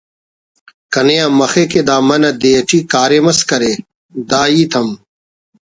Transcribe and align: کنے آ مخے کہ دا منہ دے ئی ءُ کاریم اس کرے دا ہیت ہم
کنے 0.93 1.17
آ 1.25 1.27
مخے 1.39 1.63
کہ 1.71 1.81
دا 1.87 1.97
منہ 2.07 2.31
دے 2.41 2.51
ئی 2.67 2.77
ءُ 2.85 2.89
کاریم 2.91 3.25
اس 3.29 3.39
کرے 3.49 3.71
دا 4.29 4.41
ہیت 4.53 4.71
ہم 4.77 4.87